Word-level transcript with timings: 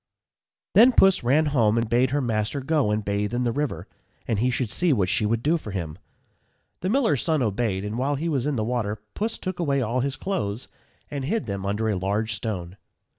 _Then 0.73 0.93
Puss 0.93 1.21
ran 1.23 1.45
home 1.53 1.77
and 1.77 1.87
bade 1.87 2.09
her 2.09 2.21
master 2.21 2.59
go 2.61 2.89
and 2.89 3.05
bathe 3.05 3.35
in 3.35 3.43
the 3.43 3.51
river, 3.51 3.87
and 4.27 4.39
he 4.39 4.49
should 4.49 4.71
see 4.71 4.91
what 4.91 5.09
she 5.09 5.27
would 5.27 5.43
do 5.43 5.57
for 5.59 5.69
him. 5.69 5.99
The 6.79 6.89
miller's 6.89 7.21
son 7.21 7.43
obeyed; 7.43 7.85
and 7.85 7.99
while 7.99 8.15
he 8.15 8.27
was 8.27 8.47
in 8.47 8.55
the 8.55 8.63
water, 8.63 8.99
Puss 9.13 9.37
took 9.37 9.59
away 9.59 9.79
all 9.79 9.99
his 9.99 10.15
clothes, 10.15 10.67
and 11.11 11.23
hid 11.25 11.45
them 11.45 11.67
under 11.67 11.87
a 11.87 11.95
large 11.97 12.33
stone. 12.33 12.77